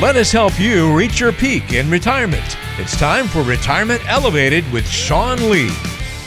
let 0.00 0.16
us 0.16 0.32
help 0.32 0.58
you 0.58 0.96
reach 0.96 1.20
your 1.20 1.30
peak 1.30 1.74
in 1.74 1.90
retirement. 1.90 2.56
It's 2.78 2.96
time 2.96 3.28
for 3.28 3.42
Retirement 3.42 4.00
Elevated 4.08 4.64
with 4.72 4.88
Sean 4.88 5.50
Lee. 5.50 5.68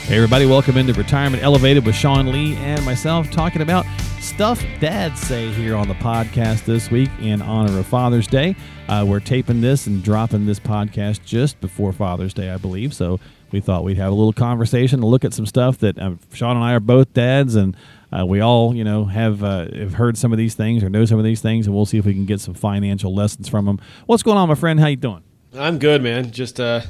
Hey, 0.04 0.14
everybody, 0.14 0.46
welcome 0.46 0.76
into 0.76 0.92
Retirement 0.92 1.42
Elevated 1.42 1.84
with 1.84 1.96
Sean 1.96 2.30
Lee 2.30 2.54
and 2.56 2.84
myself 2.84 3.32
talking 3.32 3.62
about 3.62 3.84
stuff 4.20 4.64
dads 4.78 5.20
say 5.20 5.50
here 5.50 5.74
on 5.74 5.88
the 5.88 5.94
podcast 5.94 6.64
this 6.64 6.88
week 6.88 7.10
in 7.20 7.42
honor 7.42 7.76
of 7.76 7.86
Father's 7.86 8.28
Day. 8.28 8.54
Uh, 8.86 9.04
we're 9.08 9.18
taping 9.18 9.60
this 9.60 9.88
and 9.88 10.04
dropping 10.04 10.46
this 10.46 10.60
podcast 10.60 11.24
just 11.24 11.60
before 11.60 11.92
Father's 11.92 12.32
Day, 12.32 12.50
I 12.50 12.58
believe. 12.58 12.94
So 12.94 13.18
we 13.50 13.60
thought 13.60 13.82
we'd 13.82 13.96
have 13.96 14.12
a 14.12 14.14
little 14.14 14.32
conversation 14.32 15.00
to 15.00 15.06
look 15.06 15.24
at 15.24 15.34
some 15.34 15.46
stuff 15.46 15.78
that 15.78 15.98
uh, 15.98 16.14
Sean 16.32 16.56
and 16.56 16.64
I 16.64 16.74
are 16.74 16.80
both 16.80 17.12
dads 17.12 17.56
and 17.56 17.76
uh, 18.16 18.24
we 18.24 18.40
all, 18.40 18.74
you 18.74 18.84
know, 18.84 19.04
have 19.04 19.42
uh, 19.42 19.66
have 19.74 19.94
heard 19.94 20.16
some 20.16 20.32
of 20.32 20.38
these 20.38 20.54
things 20.54 20.82
or 20.82 20.88
know 20.88 21.04
some 21.04 21.18
of 21.18 21.24
these 21.24 21.40
things, 21.40 21.66
and 21.66 21.74
we'll 21.74 21.86
see 21.86 21.98
if 21.98 22.04
we 22.04 22.14
can 22.14 22.26
get 22.26 22.40
some 22.40 22.54
financial 22.54 23.14
lessons 23.14 23.48
from 23.48 23.64
them. 23.64 23.80
What's 24.06 24.22
going 24.22 24.38
on, 24.38 24.48
my 24.48 24.54
friend? 24.54 24.78
How 24.78 24.86
you 24.86 24.96
doing? 24.96 25.22
I'm 25.56 25.78
good, 25.78 26.02
man. 26.02 26.30
Just 26.30 26.60
uh, 26.60 26.82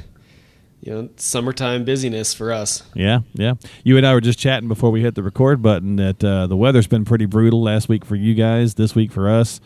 you 0.81 0.93
know, 0.93 1.09
summertime 1.15 1.83
busyness 1.83 2.33
for 2.33 2.51
us. 2.51 2.83
Yeah, 2.93 3.21
yeah. 3.33 3.53
You 3.83 3.97
and 3.97 4.05
I 4.05 4.13
were 4.13 4.21
just 4.21 4.37
chatting 4.37 4.67
before 4.67 4.91
we 4.91 5.01
hit 5.01 5.15
the 5.15 5.23
record 5.23 5.61
button 5.61 5.95
that 5.95 6.23
uh, 6.23 6.45
the 6.45 6.55
weather's 6.55 6.87
been 6.87 7.05
pretty 7.05 7.25
brutal 7.25 7.61
last 7.61 7.89
week 7.89 8.05
for 8.05 8.15
you 8.15 8.35
guys, 8.35 8.75
this 8.75 8.93
week 8.93 9.11
for 9.11 9.27
us. 9.29 9.59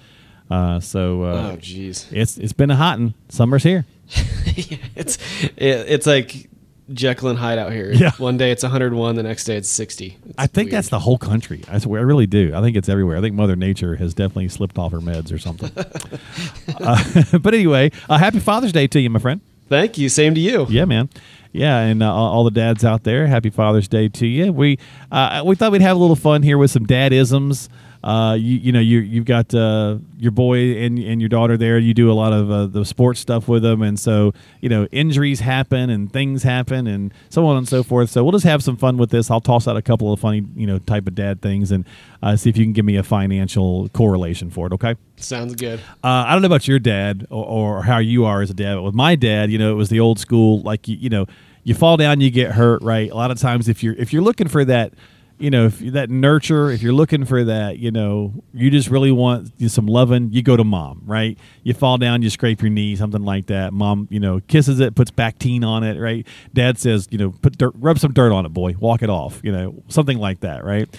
Uh, 0.50 0.80
so, 0.80 1.24
uh, 1.24 1.52
oh, 1.54 1.58
jeez, 1.58 2.12
it's 2.12 2.38
it's 2.38 2.54
been 2.54 2.72
a 2.72 2.76
hot 2.76 3.00
one. 3.00 3.14
Summer's 3.28 3.64
here. 3.64 3.86
yeah, 4.56 4.78
it's 4.96 5.18
it, 5.58 5.86
it's 5.90 6.08
like 6.08 6.50
Jekyll 6.94 7.30
and 7.30 7.40
Hyde 7.40 7.60
out 7.60 7.72
here. 7.72 7.92
Yeah. 7.92 8.12
One 8.18 8.38
day 8.38 8.52
it's 8.52 8.64
101, 8.64 9.16
the 9.16 9.24
next 9.24 9.44
day 9.46 9.58
it's 9.58 9.70
60. 9.70 10.18
It's 10.26 10.36
I 10.38 10.48
think 10.48 10.68
weird. 10.68 10.78
that's 10.78 10.90
the 10.90 11.00
whole 11.00 11.18
country. 11.18 11.64
I 11.68 11.78
swear, 11.80 12.02
I 12.02 12.04
really 12.04 12.28
do. 12.28 12.54
I 12.56 12.62
think 12.62 12.76
it's 12.76 12.90
everywhere. 12.90 13.18
I 13.18 13.22
think 13.22 13.36
Mother 13.36 13.56
Nature 13.56 13.96
has 13.96 14.14
definitely 14.14 14.50
slipped 14.50 14.78
off 14.78 14.92
her 14.92 15.00
meds 15.00 15.34
or 15.34 15.38
something. 15.38 15.72
uh, 16.82 17.38
but 17.40 17.54
anyway, 17.54 17.92
uh, 18.10 18.18
happy 18.18 18.40
Father's 18.40 18.72
Day 18.72 18.88
to 18.88 19.00
you, 19.00 19.10
my 19.10 19.20
friend. 19.20 19.42
Thank 19.68 19.98
you. 19.98 20.10
Same 20.10 20.34
to 20.34 20.42
you. 20.42 20.66
Yeah, 20.70 20.86
man. 20.86 21.10
Yeah, 21.52 21.80
and 21.80 22.04
uh, 22.04 22.14
all 22.14 22.44
the 22.44 22.52
dads 22.52 22.86
out 22.86 23.04
there, 23.04 23.26
happy 23.28 23.50
Father's 23.50 23.88
Day 23.88 24.08
to 24.10 24.28
you. 24.28 24.52
We 24.52 24.78
uh, 25.12 25.42
we 25.46 25.56
thought 25.56 25.72
we'd 25.72 25.82
have 25.82 25.98
a 25.98 26.00
little 26.00 26.16
fun 26.16 26.44
here 26.44 26.58
with 26.58 26.72
some 26.72 26.86
dadisms. 26.86 27.70
Uh, 28.04 28.34
you, 28.40 28.58
you 28.58 28.72
know, 28.72 28.80
you 28.80 29.00
you've 29.00 29.26
got 29.26 29.54
uh, 29.54 29.98
your 30.18 30.32
boy 30.32 30.78
and 30.78 30.98
and 31.00 31.22
your 31.22 31.28
daughter 31.30 31.58
there. 31.58 31.78
You 31.78 31.94
do 31.94 32.12
a 32.12 32.14
lot 32.14 32.32
of 32.32 32.50
uh, 32.50 32.66
the 32.68 32.86
sports 32.86 33.20
stuff 33.20 33.48
with 33.48 33.64
them, 33.64 33.82
and 33.82 34.00
so 34.00 34.34
you 34.62 34.70
know 34.70 34.86
injuries 34.92 35.42
happen 35.42 35.90
and 35.90 36.12
things 36.12 36.44
happen 36.44 36.88
and 36.88 37.14
so 37.30 37.46
on 37.46 37.58
and 37.58 37.68
so 37.68 37.84
forth. 37.84 38.10
So 38.10 38.24
we'll 38.24 38.32
just 38.32 38.46
have 38.46 38.64
some 38.64 38.78
fun 38.78 38.98
with 38.98 39.10
this. 39.10 39.30
I'll 39.30 39.42
toss 39.42 39.68
out 39.68 39.76
a 39.76 39.82
couple 39.82 40.14
of 40.14 40.20
funny 40.20 40.46
you 40.56 40.66
know 40.66 40.80
type 40.80 41.08
of 41.08 41.16
dad 41.16 41.42
things 41.42 41.72
and 41.72 41.86
uh, 42.24 42.36
see 42.36 42.50
if 42.50 42.58
you 42.58 42.66
can 42.66 42.74
give 42.74 42.86
me 42.86 42.96
a 42.96 43.04
financial 43.04 43.90
correlation 43.90 44.50
for 44.50 44.68
it. 44.68 44.74
Okay. 44.74 44.96
Sounds 45.18 45.56
good. 45.56 45.80
Uh, 46.02 46.24
I 46.28 46.32
don't 46.32 46.42
know 46.42 46.46
about 46.48 46.68
your 46.68 46.80
dad 46.80 47.28
or, 47.30 47.46
or 47.46 47.84
how 47.84 47.98
you 47.98 48.24
are 48.24 48.42
as 48.42 48.50
a 48.50 48.54
dad, 48.54 48.76
but 48.76 48.84
with 48.84 48.96
my 48.96 49.16
dad, 49.16 49.52
you 49.52 49.58
know, 49.58 49.72
it 49.72 49.76
was 49.76 49.90
the 49.90 50.00
old 50.00 50.20
school, 50.20 50.62
like 50.62 50.88
you, 50.88 50.96
you 50.96 51.10
know, 51.10 51.26
you 51.64 51.76
fall 51.76 51.98
down, 51.98 52.22
you 52.22 52.32
get 52.32 52.54
hurt, 52.54 52.82
right? 52.82 53.12
A 53.12 53.16
lot 53.16 53.32
of 53.32 53.40
times, 53.40 53.68
if 53.68 53.84
you're 53.84 53.94
if 53.96 54.14
you're 54.14 54.22
looking 54.22 54.48
for 54.48 54.64
that, 54.66 54.94
you 55.40 55.50
know, 55.50 55.68
if 55.68 55.80
that 55.80 56.10
nurture, 56.10 56.70
if 56.70 56.82
you're 56.82 56.94
looking 56.94 57.24
for 57.24 57.46
that, 57.46 57.80
you 57.80 57.92
know, 57.92 58.34
you 58.54 58.70
just 58.70 58.90
really 58.90 59.12
want 59.12 59.52
some 59.70 59.88
loving, 59.88 60.32
you 60.34 60.44
go 60.44 60.58
to 60.58 60.66
mom, 60.66 61.02
right? 61.06 61.38
You 61.64 61.74
fall 61.74 61.98
down, 61.98 62.22
you 62.22 62.30
scrape 62.30 62.62
your 62.62 62.70
knee, 62.70 62.96
something 62.98 63.24
like 63.24 63.48
that. 63.48 63.72
Mom, 63.72 64.08
you 64.12 64.20
know, 64.20 64.42
kisses 64.42 64.82
it, 64.82 64.96
puts 64.96 65.12
Bactine 65.12 65.64
on 65.64 65.84
it, 65.84 65.98
right? 65.98 66.28
Dad 66.54 66.78
says, 66.78 67.08
you 67.10 67.18
know, 67.18 67.32
put 67.32 67.58
dirt, 67.58 67.74
rub 67.76 68.00
some 68.00 68.12
dirt 68.12 68.34
on 68.34 68.46
it, 68.46 68.50
boy, 68.50 68.76
walk 68.80 69.02
it 69.02 69.10
off, 69.10 69.40
you 69.42 69.52
know, 69.52 69.82
something 69.88 70.18
like 70.18 70.42
that, 70.42 70.66
right? 70.66 70.90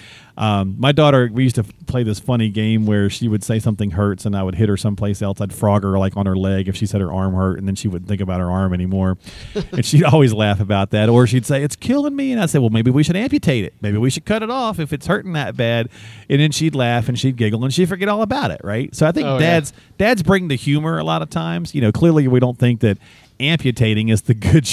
Um, 0.41 0.75
my 0.79 0.91
daughter, 0.91 1.29
we 1.31 1.43
used 1.43 1.55
to 1.57 1.63
play 1.85 2.01
this 2.01 2.19
funny 2.19 2.49
game 2.49 2.87
where 2.87 3.11
she 3.11 3.27
would 3.27 3.43
say 3.43 3.59
something 3.59 3.91
hurts, 3.91 4.25
and 4.25 4.35
I 4.35 4.41
would 4.41 4.55
hit 4.55 4.69
her 4.69 4.75
someplace 4.75 5.21
else. 5.21 5.39
I'd 5.39 5.53
frog 5.53 5.83
her 5.83 5.99
like 5.99 6.17
on 6.17 6.25
her 6.25 6.35
leg 6.35 6.67
if 6.67 6.75
she 6.75 6.87
said 6.87 6.99
her 6.99 7.13
arm 7.13 7.35
hurt, 7.35 7.59
and 7.59 7.67
then 7.67 7.75
she 7.75 7.87
wouldn't 7.87 8.09
think 8.09 8.21
about 8.21 8.39
her 8.39 8.49
arm 8.49 8.73
anymore, 8.73 9.19
and 9.71 9.85
she'd 9.85 10.03
always 10.03 10.33
laugh 10.33 10.59
about 10.59 10.89
that. 10.91 11.09
Or 11.09 11.27
she'd 11.27 11.45
say 11.45 11.61
it's 11.63 11.75
killing 11.75 12.15
me, 12.15 12.31
and 12.31 12.41
I'd 12.41 12.49
say, 12.49 12.57
well, 12.57 12.71
maybe 12.71 12.89
we 12.89 13.03
should 13.03 13.15
amputate 13.15 13.65
it. 13.65 13.75
Maybe 13.81 13.99
we 13.99 14.09
should 14.09 14.25
cut 14.25 14.41
it 14.41 14.49
off 14.49 14.79
if 14.79 14.91
it's 14.91 15.05
hurting 15.05 15.33
that 15.33 15.55
bad. 15.55 15.89
And 16.27 16.41
then 16.41 16.49
she'd 16.51 16.73
laugh 16.73 17.07
and 17.07 17.19
she'd 17.19 17.35
giggle 17.35 17.63
and 17.63 17.71
she'd 17.71 17.87
forget 17.89 18.09
all 18.09 18.23
about 18.23 18.49
it, 18.49 18.61
right? 18.63 18.95
So 18.95 19.05
I 19.05 19.11
think 19.11 19.27
Oh, 19.27 19.33
yeah. 19.35 19.39
dads 19.39 19.73
dads 19.99 20.23
bring 20.23 20.47
the 20.47 20.55
humor 20.55 20.97
a 20.97 21.03
lot 21.03 21.21
of 21.21 21.29
times. 21.29 21.75
You 21.75 21.81
know, 21.81 21.91
clearly 21.91 22.27
we 22.27 22.39
don't 22.39 22.57
think 22.57 22.79
that 22.79 22.97
amputating 23.41 24.09
is 24.09 24.23
the 24.23 24.33
good 24.35 24.65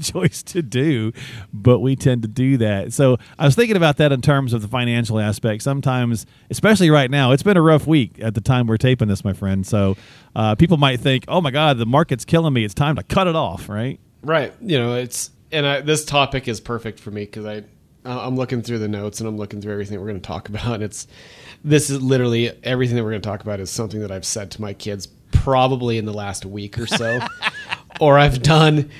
choice 0.00 0.42
to 0.44 0.62
do, 0.62 1.12
but 1.52 1.80
we 1.80 1.96
tend 1.96 2.22
to 2.22 2.28
do 2.28 2.56
that. 2.58 2.92
So 2.92 3.18
I 3.38 3.44
was 3.44 3.54
thinking 3.54 3.76
about 3.76 3.96
that 3.98 4.12
in 4.12 4.20
terms 4.22 4.52
of 4.52 4.62
the 4.62 4.68
financial 4.68 5.18
aspect. 5.18 5.62
Sometimes, 5.62 6.26
especially 6.50 6.90
right 6.90 7.10
now, 7.10 7.32
it's 7.32 7.42
been 7.42 7.56
a 7.56 7.62
rough 7.62 7.86
week 7.86 8.18
at 8.20 8.34
the 8.34 8.40
time 8.40 8.66
we're 8.66 8.76
taping 8.76 9.08
this, 9.08 9.24
my 9.24 9.32
friend. 9.32 9.66
So 9.66 9.96
uh, 10.34 10.54
people 10.54 10.76
might 10.76 11.00
think, 11.00 11.24
"Oh 11.28 11.40
my 11.40 11.50
God, 11.50 11.78
the 11.78 11.86
market's 11.86 12.24
killing 12.24 12.52
me. 12.52 12.64
It's 12.64 12.74
time 12.74 12.96
to 12.96 13.02
cut 13.02 13.26
it 13.26 13.36
off." 13.36 13.68
Right? 13.68 14.00
Right. 14.22 14.52
You 14.60 14.78
know, 14.78 14.94
it's 14.94 15.30
and 15.52 15.66
I, 15.66 15.80
this 15.80 16.04
topic 16.04 16.48
is 16.48 16.60
perfect 16.60 16.98
for 17.00 17.10
me 17.10 17.24
because 17.24 17.44
I 17.44 17.64
I'm 18.04 18.36
looking 18.36 18.62
through 18.62 18.80
the 18.80 18.88
notes 18.88 19.20
and 19.20 19.28
I'm 19.28 19.36
looking 19.36 19.60
through 19.60 19.72
everything 19.72 19.98
we're 19.98 20.08
going 20.08 20.20
to 20.20 20.26
talk 20.26 20.48
about. 20.50 20.74
And 20.74 20.82
it's 20.82 21.06
this 21.62 21.90
is 21.90 22.02
literally 22.02 22.52
everything 22.62 22.96
that 22.96 23.04
we're 23.04 23.10
going 23.10 23.22
to 23.22 23.28
talk 23.28 23.42
about 23.42 23.60
is 23.60 23.70
something 23.70 24.00
that 24.00 24.10
I've 24.10 24.26
said 24.26 24.50
to 24.52 24.60
my 24.60 24.74
kids 24.74 25.08
probably 25.32 25.98
in 25.98 26.04
the 26.04 26.12
last 26.12 26.44
week 26.44 26.78
or 26.78 26.86
so, 26.86 27.18
or 28.00 28.18
I've 28.18 28.42
done 28.42 28.90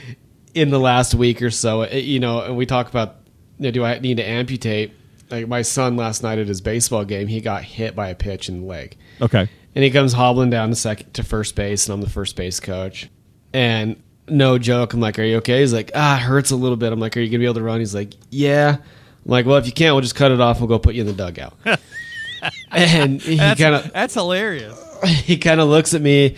in 0.54 0.70
the 0.70 0.78
last 0.80 1.14
week 1.14 1.42
or 1.42 1.50
so. 1.50 1.82
It- 1.82 2.04
you 2.04 2.20
know, 2.20 2.40
and 2.40 2.56
we 2.56 2.66
talk 2.66 2.88
about 2.88 3.16
you 3.58 3.64
know, 3.64 3.70
do 3.70 3.84
I 3.84 3.98
need 3.98 4.16
to 4.16 4.28
amputate? 4.28 4.92
Like 5.30 5.48
my 5.48 5.62
son 5.62 5.96
last 5.96 6.22
night 6.22 6.38
at 6.38 6.46
his 6.48 6.60
baseball 6.60 7.04
game, 7.04 7.28
he 7.28 7.40
got 7.40 7.62
hit 7.64 7.96
by 7.96 8.08
a 8.08 8.14
pitch 8.14 8.48
in 8.48 8.60
the 8.62 8.66
leg. 8.66 8.96
Okay. 9.20 9.48
And 9.74 9.84
he 9.84 9.90
comes 9.90 10.12
hobbling 10.12 10.50
down 10.50 10.68
to 10.70 10.76
second 10.76 11.14
to 11.14 11.24
first 11.24 11.56
base, 11.56 11.86
and 11.86 11.94
I'm 11.94 12.00
the 12.00 12.10
first 12.10 12.36
base 12.36 12.60
coach. 12.60 13.08
And 13.52 14.00
no 14.28 14.58
joke, 14.58 14.92
I'm 14.92 15.00
like, 15.00 15.18
"Are 15.18 15.22
you 15.24 15.36
okay?" 15.38 15.60
He's 15.60 15.72
like, 15.72 15.90
"Ah, 15.94 16.16
it 16.16 16.22
hurts 16.22 16.50
a 16.50 16.56
little 16.56 16.76
bit." 16.76 16.92
I'm 16.92 17.00
like, 17.00 17.16
"Are 17.16 17.20
you 17.20 17.28
gonna 17.28 17.38
be 17.40 17.44
able 17.44 17.54
to 17.54 17.62
run?" 17.62 17.80
He's 17.80 17.94
like, 17.94 18.12
"Yeah." 18.30 18.76
I'm 18.76 19.30
like, 19.30 19.46
"Well, 19.46 19.56
if 19.56 19.66
you 19.66 19.72
can't, 19.72 19.94
we'll 19.94 20.02
just 20.02 20.14
cut 20.14 20.30
it 20.30 20.40
off. 20.40 20.60
We'll 20.60 20.68
go 20.68 20.78
put 20.78 20.94
you 20.94 21.00
in 21.00 21.06
the 21.06 21.12
dugout." 21.12 21.54
and 22.70 23.20
he 23.20 23.36
kind 23.36 23.74
of 23.74 23.92
that's 23.92 24.14
hilarious. 24.14 24.78
he 25.24 25.36
kind 25.38 25.60
of 25.60 25.68
looks 25.68 25.94
at 25.94 26.02
me 26.02 26.36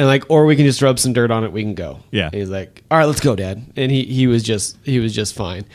and 0.00 0.06
like, 0.06 0.24
or 0.30 0.46
we 0.46 0.56
can 0.56 0.64
just 0.64 0.80
rub 0.80 0.98
some 0.98 1.12
dirt 1.12 1.30
on 1.30 1.44
it. 1.44 1.52
We 1.52 1.60
can 1.62 1.74
go. 1.74 1.98
Yeah. 2.10 2.24
And 2.24 2.34
he's 2.34 2.48
like, 2.48 2.82
"All 2.90 2.96
right, 2.96 3.04
let's 3.04 3.20
go, 3.20 3.36
Dad." 3.36 3.62
And 3.76 3.92
he 3.92 4.04
he 4.04 4.26
was 4.26 4.42
just 4.42 4.78
he 4.82 4.98
was 4.98 5.14
just 5.14 5.34
fine. 5.34 5.66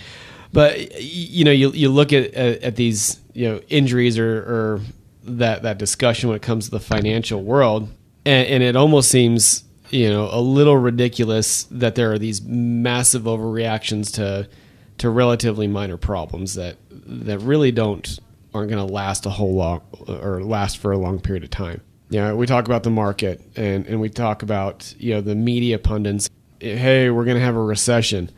But 0.52 1.00
you 1.00 1.46
know, 1.46 1.52
you 1.52 1.70
you 1.74 1.90
look 1.90 2.12
at 2.12 2.34
at, 2.34 2.64
at 2.64 2.76
these 2.76 3.20
you 3.34 3.48
know 3.48 3.62
injuries 3.70 4.18
or, 4.18 4.38
or 4.38 4.82
that 5.26 5.62
that 5.62 5.78
discussion 5.78 6.28
when 6.28 6.36
it 6.36 6.42
comes 6.42 6.66
to 6.66 6.72
the 6.72 6.80
financial 6.80 7.44
world, 7.44 7.88
and, 8.26 8.48
and 8.48 8.64
it 8.64 8.76
almost 8.76 9.12
seems 9.12 9.64
you 9.92 10.10
know 10.10 10.28
a 10.32 10.42
little 10.42 10.78
ridiculous 10.78 11.66
that 11.70 11.94
there 11.94 12.12
are 12.12 12.18
these 12.18 12.42
massive 12.42 13.26
overreactions 13.26 14.12
to 14.16 14.50
to 14.98 15.10
relatively 15.12 15.68
minor 15.68 15.98
problems 15.98 16.56
that 16.56 16.78
that 16.90 17.38
really 17.38 17.72
don't 17.72 18.18
aren't 18.56 18.72
going 18.72 18.88
to 18.88 18.92
last 18.92 19.28
a 19.28 19.30
whole 19.30 19.54
long 19.54 19.82
or 20.08 20.42
last 20.42 20.80
for 20.80 20.92
a 20.92 20.98
long 20.98 21.20
period 21.20 21.44
of 21.44 21.52
time. 21.52 21.82
You 22.10 22.20
know, 22.20 22.36
we 22.36 22.46
talk 22.46 22.66
about 22.66 22.84
the 22.84 22.90
market 22.90 23.42
and, 23.56 23.86
and 23.88 24.00
we 24.00 24.10
talk 24.10 24.44
about, 24.44 24.94
you 24.98 25.14
know, 25.14 25.22
the 25.22 25.36
media 25.36 25.80
pundits. 25.80 26.30
Hey, 26.60 27.10
we're 27.10 27.26
going 27.26 27.38
to 27.38 27.44
have 27.44 27.56
a 27.56 27.64
recession. 27.64 28.32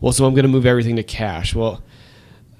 Well, 0.00 0.12
so 0.12 0.26
I'm 0.26 0.34
going 0.34 0.44
to 0.44 0.50
move 0.50 0.66
everything 0.66 0.96
to 0.96 1.02
cash. 1.02 1.54
Well, 1.54 1.82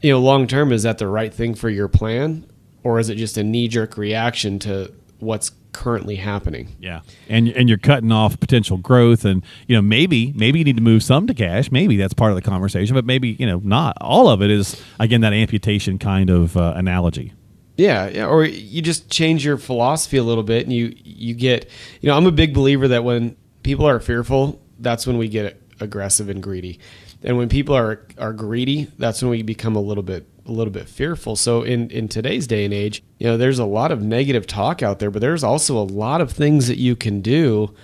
you 0.00 0.10
know, 0.10 0.20
long 0.20 0.46
term, 0.46 0.72
is 0.72 0.82
that 0.84 0.98
the 0.98 1.08
right 1.08 1.32
thing 1.32 1.54
for 1.54 1.68
your 1.68 1.88
plan? 1.88 2.46
Or 2.82 2.98
is 2.98 3.08
it 3.08 3.16
just 3.16 3.38
a 3.38 3.42
knee 3.44 3.68
jerk 3.68 3.96
reaction 3.96 4.58
to 4.60 4.92
what's 5.18 5.50
currently 5.72 6.16
happening? 6.16 6.74
Yeah, 6.78 7.00
and 7.28 7.48
and 7.48 7.68
you're 7.68 7.78
cutting 7.78 8.12
off 8.12 8.38
potential 8.38 8.76
growth, 8.76 9.24
and 9.24 9.42
you 9.66 9.74
know 9.74 9.82
maybe 9.82 10.32
maybe 10.34 10.58
you 10.58 10.64
need 10.64 10.76
to 10.76 10.82
move 10.82 11.02
some 11.02 11.26
to 11.26 11.34
cash. 11.34 11.70
Maybe 11.70 11.96
that's 11.96 12.14
part 12.14 12.30
of 12.30 12.36
the 12.36 12.42
conversation, 12.42 12.94
but 12.94 13.04
maybe 13.04 13.30
you 13.30 13.46
know 13.46 13.60
not 13.64 13.96
all 14.00 14.28
of 14.28 14.42
it 14.42 14.50
is 14.50 14.82
again 14.98 15.22
that 15.22 15.32
amputation 15.32 15.98
kind 15.98 16.30
of 16.30 16.56
uh, 16.56 16.74
analogy. 16.76 17.32
Yeah, 17.76 18.26
or 18.26 18.44
you 18.44 18.82
just 18.82 19.10
change 19.10 19.44
your 19.44 19.56
philosophy 19.56 20.16
a 20.16 20.22
little 20.22 20.44
bit, 20.44 20.64
and 20.64 20.72
you 20.72 20.94
you 21.02 21.34
get, 21.34 21.68
you 22.00 22.08
know, 22.08 22.16
I'm 22.16 22.26
a 22.26 22.32
big 22.32 22.54
believer 22.54 22.86
that 22.88 23.02
when 23.02 23.36
people 23.62 23.86
are 23.86 23.98
fearful, 23.98 24.62
that's 24.78 25.06
when 25.06 25.18
we 25.18 25.28
get 25.28 25.60
aggressive 25.80 26.28
and 26.28 26.40
greedy, 26.42 26.78
and 27.24 27.36
when 27.36 27.48
people 27.48 27.76
are 27.76 28.06
are 28.16 28.32
greedy, 28.32 28.88
that's 28.98 29.22
when 29.22 29.30
we 29.30 29.42
become 29.42 29.74
a 29.74 29.80
little 29.80 30.04
bit 30.04 30.26
a 30.46 30.52
little 30.52 30.72
bit 30.72 30.88
fearful. 30.88 31.34
So 31.34 31.62
in 31.62 31.90
in 31.90 32.06
today's 32.06 32.46
day 32.46 32.64
and 32.64 32.72
age, 32.72 33.02
you 33.18 33.26
know, 33.26 33.36
there's 33.36 33.58
a 33.58 33.64
lot 33.64 33.90
of 33.90 34.02
negative 34.02 34.46
talk 34.46 34.82
out 34.82 35.00
there, 35.00 35.10
but 35.10 35.20
there's 35.20 35.42
also 35.42 35.76
a 35.76 35.82
lot 35.82 36.20
of 36.20 36.30
things 36.30 36.68
that 36.68 36.78
you 36.78 36.94
can 36.94 37.20
do 37.22 37.74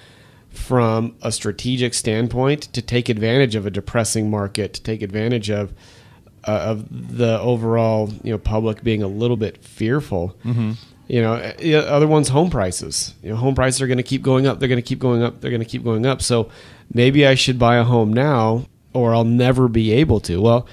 from 0.50 1.16
a 1.22 1.32
strategic 1.32 1.94
standpoint 1.94 2.62
to 2.74 2.82
take 2.82 3.08
advantage 3.08 3.54
of 3.54 3.66
a 3.66 3.70
depressing 3.70 4.30
market, 4.30 4.74
to 4.74 4.82
take 4.82 5.02
advantage 5.02 5.50
of 5.50 5.72
uh, 6.44 6.50
of 6.50 7.16
the 7.16 7.38
overall 7.40 8.10
you 8.22 8.32
know 8.32 8.38
public 8.38 8.82
being 8.82 9.02
a 9.02 9.08
little 9.08 9.36
bit 9.36 9.62
fearful. 9.64 10.36
Mm-hmm. 10.44 10.72
You 11.08 11.22
know, 11.22 11.34
other 11.34 12.06
one's 12.06 12.28
home 12.28 12.50
prices. 12.50 13.14
You 13.20 13.30
know, 13.30 13.36
home 13.36 13.56
prices 13.56 13.82
are 13.82 13.88
going 13.88 13.96
to 13.96 14.04
keep 14.04 14.22
going 14.22 14.46
up. 14.46 14.60
They're 14.60 14.68
going 14.68 14.80
to 14.80 14.88
keep 14.88 15.00
going 15.00 15.24
up. 15.24 15.40
They're 15.40 15.50
going 15.50 15.62
to 15.62 15.66
keep 15.68 15.82
going 15.82 16.06
up. 16.06 16.22
So 16.22 16.50
maybe 16.94 17.26
I 17.26 17.34
should 17.34 17.58
buy 17.58 17.78
a 17.78 17.82
home 17.84 18.12
now, 18.12 18.66
or 18.92 19.12
I'll 19.12 19.24
never 19.24 19.66
be 19.66 19.90
able 19.90 20.20
to. 20.20 20.40
Well, 20.40 20.68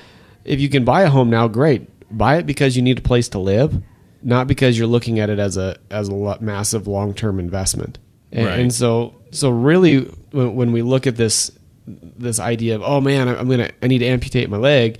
if 0.45 0.59
you 0.59 0.69
can 0.69 0.85
buy 0.85 1.01
a 1.01 1.09
home 1.09 1.31
now, 1.31 1.47
great. 1.47 1.89
Buy 2.15 2.37
it 2.37 2.45
because 2.45 2.75
you 2.75 2.83
need 2.83 2.99
a 2.99 3.01
place 3.01 3.29
to 3.29 3.39
live, 3.39 3.81
not 4.21 4.45
because 4.45 4.77
you're 4.77 4.85
looking 4.85 5.19
at 5.19 5.31
it 5.31 5.39
as 5.39 5.57
a 5.57 5.77
as 5.89 6.07
a 6.07 6.37
massive 6.39 6.87
long 6.87 7.15
term 7.15 7.39
investment. 7.39 7.97
And, 8.31 8.45
Right. 8.45 8.59
and 8.59 8.71
so 8.71 9.15
so 9.31 9.49
really, 9.49 10.01
when, 10.31 10.55
when 10.55 10.71
we 10.71 10.83
look 10.83 11.07
at 11.07 11.15
this 11.15 11.51
this 11.87 12.39
idea 12.39 12.75
of 12.75 12.83
oh 12.83 13.01
man, 13.01 13.27
I'm 13.27 13.49
gonna 13.49 13.71
I 13.81 13.87
need 13.87 13.99
to 13.99 14.05
amputate 14.05 14.51
my 14.51 14.57
leg, 14.57 14.99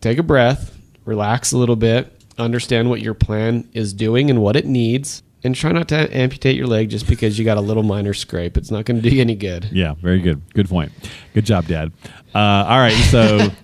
take 0.00 0.18
a 0.18 0.22
breath, 0.22 0.76
relax 1.04 1.52
a 1.52 1.58
little 1.58 1.76
bit, 1.76 2.12
understand 2.38 2.90
what 2.90 3.00
your 3.00 3.14
plan 3.14 3.68
is 3.72 3.92
doing 3.92 4.30
and 4.30 4.42
what 4.42 4.56
it 4.56 4.66
needs, 4.66 5.22
and 5.42 5.54
try 5.54 5.72
not 5.72 5.88
to 5.88 6.16
amputate 6.16 6.56
your 6.56 6.66
leg 6.66 6.88
just 6.88 7.06
because 7.06 7.38
you 7.38 7.44
got 7.44 7.56
a 7.56 7.60
little 7.60 7.82
minor 7.82 8.14
scrape. 8.14 8.56
It's 8.56 8.70
not 8.70 8.84
going 8.86 9.00
to 9.00 9.08
do 9.08 9.14
you 9.14 9.20
any 9.20 9.34
good. 9.34 9.68
Yeah, 9.70 9.94
very 9.94 10.20
good. 10.20 10.40
Good 10.54 10.68
point. 10.68 10.92
Good 11.34 11.44
job, 11.44 11.66
Dad. 11.66 11.92
Uh, 12.34 12.38
all 12.38 12.78
right, 12.78 12.96
so 13.10 13.48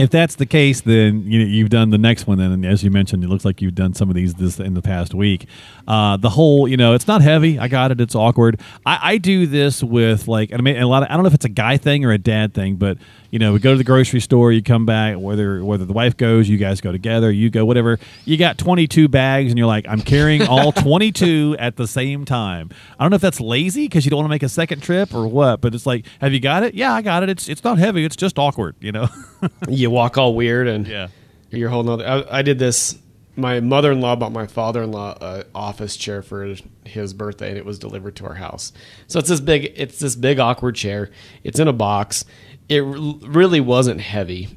if 0.00 0.10
that's 0.10 0.36
the 0.36 0.46
case, 0.46 0.80
then 0.80 1.22
you 1.30 1.40
know, 1.40 1.46
you've 1.46 1.70
done 1.70 1.90
the 1.90 1.98
next 1.98 2.26
one. 2.26 2.38
Then, 2.38 2.52
and 2.52 2.66
as 2.66 2.82
you 2.82 2.90
mentioned, 2.90 3.24
it 3.24 3.28
looks 3.28 3.44
like 3.44 3.60
you've 3.60 3.74
done 3.74 3.94
some 3.94 4.08
of 4.08 4.14
these 4.14 4.34
this 4.34 4.58
in 4.58 4.74
the 4.74 4.82
past 4.82 5.14
week. 5.14 5.46
Uh, 5.86 6.16
the 6.16 6.30
whole, 6.30 6.68
you 6.68 6.76
know, 6.76 6.94
it's 6.94 7.06
not 7.06 7.22
heavy. 7.22 7.58
I 7.58 7.68
got 7.68 7.90
it. 7.90 8.00
It's 8.00 8.14
awkward. 8.14 8.60
I, 8.86 8.98
I 9.02 9.18
do 9.18 9.46
this 9.46 9.82
with 9.82 10.28
like, 10.28 10.52
I 10.52 10.56
mean, 10.58 10.76
a 10.76 10.86
lot. 10.86 11.02
Of, 11.02 11.10
I 11.10 11.14
don't 11.14 11.22
know 11.22 11.28
if 11.28 11.34
it's 11.34 11.44
a 11.44 11.50
guy 11.50 11.76
thing 11.76 12.04
or 12.04 12.12
a 12.12 12.18
dad 12.18 12.54
thing, 12.54 12.76
but 12.76 12.98
you 13.30 13.38
know, 13.38 13.52
we 13.52 13.60
go 13.60 13.72
to 13.72 13.78
the 13.78 13.84
grocery 13.84 14.20
store, 14.20 14.50
you 14.50 14.62
come 14.62 14.84
back, 14.84 15.16
whether 15.16 15.64
whether 15.64 15.84
the 15.84 15.92
wife 15.92 16.16
goes, 16.16 16.48
you 16.48 16.58
guys 16.58 16.80
go 16.80 16.90
together, 16.90 17.30
you 17.30 17.48
go, 17.48 17.64
whatever. 17.64 17.98
You 18.24 18.36
got 18.36 18.58
22 18.58 19.08
bags, 19.08 19.50
and 19.50 19.58
you're 19.58 19.68
like, 19.68 19.86
I'm 19.88 20.00
carrying 20.00 20.46
all 20.46 20.72
22 20.72 21.56
at 21.58 21.76
the 21.76 21.86
same 21.86 22.24
time. 22.24 22.70
I 22.98 23.04
don't 23.04 23.10
know 23.10 23.16
if 23.16 23.22
that's 23.22 23.40
lazy 23.40 23.86
because 23.86 24.04
you 24.04 24.10
don't 24.10 24.18
want 24.18 24.26
to 24.26 24.30
make 24.30 24.42
a 24.42 24.48
second 24.48 24.82
trip 24.82 25.14
or 25.14 25.28
what, 25.28 25.60
but 25.60 25.74
it's 25.74 25.86
like, 25.86 26.06
have 26.20 26.32
you 26.32 26.40
got 26.40 26.64
it? 26.64 26.74
Yeah, 26.74 26.92
I 26.92 27.02
got 27.02 27.22
it. 27.22 27.28
It's 27.28 27.48
it's 27.48 27.62
not 27.62 27.78
heavy. 27.78 28.04
It's 28.04 28.16
just 28.16 28.38
awkward, 28.38 28.74
you 28.80 28.90
know. 28.90 29.08
You 29.90 29.94
walk 29.94 30.16
all 30.18 30.34
weird 30.34 30.68
and 30.68 30.86
Yeah. 30.86 31.08
you're 31.50 31.68
holding 31.70 31.92
on. 31.92 32.02
I, 32.02 32.38
I 32.38 32.42
did 32.42 32.58
this. 32.58 32.96
My 33.36 33.60
mother-in-law 33.60 34.16
bought 34.16 34.32
my 34.32 34.46
father-in-law 34.46 35.18
a 35.20 35.44
office 35.54 35.96
chair 35.96 36.20
for 36.22 36.54
his 36.84 37.14
birthday, 37.14 37.48
and 37.48 37.56
it 37.58 37.64
was 37.64 37.78
delivered 37.78 38.16
to 38.16 38.26
our 38.26 38.34
house. 38.34 38.72
So 39.06 39.18
it's 39.18 39.28
this 39.28 39.40
big, 39.40 39.72
it's 39.76 39.98
this 39.98 40.14
big 40.16 40.38
awkward 40.40 40.74
chair. 40.74 41.10
It's 41.44 41.58
in 41.58 41.68
a 41.68 41.72
box. 41.72 42.24
It 42.68 42.80
r- 42.82 42.86
really 42.92 43.60
wasn't 43.60 44.00
heavy. 44.00 44.48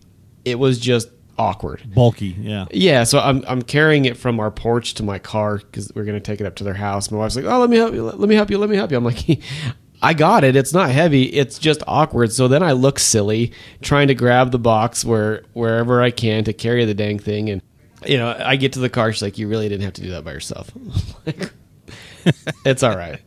It 0.44 0.60
was 0.60 0.80
just 0.80 1.08
awkward. 1.38 1.82
Bulky, 1.96 2.36
yeah. 2.40 2.66
Yeah, 2.72 3.04
so 3.06 3.20
I'm 3.20 3.44
I'm 3.48 3.62
carrying 3.62 4.06
it 4.06 4.18
from 4.18 4.40
our 4.40 4.52
porch 4.52 4.96
to 4.96 5.04
my 5.04 5.18
car 5.20 5.58
because 5.60 5.92
we're 5.96 6.04
gonna 6.04 6.20
take 6.20 6.42
it 6.42 6.46
up 6.48 6.56
to 6.56 6.64
their 6.64 6.74
house. 6.74 7.10
My 7.10 7.20
wife's 7.20 7.36
like, 7.36 7.46
"Oh, 7.46 7.60
let 7.60 7.70
me 7.70 7.78
help 7.78 7.94
you. 7.94 8.04
Let 8.04 8.28
me 8.28 8.36
help 8.36 8.50
you. 8.52 8.58
Let 8.58 8.70
me 8.70 8.76
help 8.76 8.92
you." 8.92 8.98
I'm 8.98 9.04
like, 9.06 9.40
"I 10.04 10.14
got 10.14 10.44
it. 10.44 10.56
It's 10.56 10.74
not 10.74 10.90
heavy. 10.90 11.24
It's 11.24 11.58
just 11.58 11.82
awkward." 11.88 12.32
So 12.32 12.48
then 12.48 12.62
I 12.62 12.74
look 12.74 13.00
silly 13.00 13.54
trying 13.82 14.10
to 14.10 14.16
grab 14.16 14.52
the 14.52 14.60
box 14.60 15.04
where 15.04 15.44
wherever 15.54 16.02
I 16.02 16.12
can 16.12 16.44
to 16.44 16.54
carry 16.54 16.86
the 16.86 16.94
dang 16.94 17.20
thing, 17.20 17.50
and 17.50 17.62
you 18.06 18.18
know, 18.18 18.36
I 18.38 18.56
get 18.56 18.74
to 18.74 18.80
the 18.80 18.90
car. 18.90 19.12
She's 19.12 19.22
like, 19.22 19.38
"You 19.38 19.48
really 19.48 19.70
didn't 19.70 19.84
have 19.84 19.94
to 19.94 20.02
do 20.02 20.12
that 20.12 20.24
by 20.24 20.34
yourself." 20.34 20.70
Like, 21.26 21.52
it's 22.66 22.84
all 22.84 22.96
right. 22.96 23.20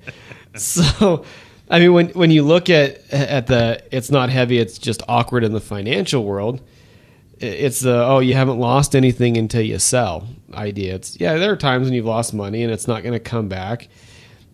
So, 0.54 1.24
I 1.70 1.78
mean, 1.78 1.92
when 1.92 2.08
when 2.10 2.30
you 2.30 2.42
look 2.42 2.70
at 2.70 3.10
at 3.12 3.46
the, 3.46 3.82
it's 3.90 4.10
not 4.10 4.28
heavy. 4.30 4.58
It's 4.58 4.78
just 4.78 5.02
awkward 5.08 5.44
in 5.44 5.52
the 5.52 5.60
financial 5.60 6.24
world 6.24 6.60
it's 7.38 7.80
the 7.80 8.04
oh 8.04 8.18
you 8.18 8.34
haven't 8.34 8.58
lost 8.58 8.96
anything 8.96 9.36
until 9.36 9.60
you 9.60 9.78
sell 9.78 10.26
idea 10.54 10.94
it's 10.94 11.20
yeah 11.20 11.36
there 11.36 11.52
are 11.52 11.56
times 11.56 11.86
when 11.86 11.92
you've 11.92 12.06
lost 12.06 12.32
money 12.32 12.62
and 12.62 12.72
it's 12.72 12.88
not 12.88 13.02
going 13.02 13.12
to 13.12 13.20
come 13.20 13.48
back 13.48 13.88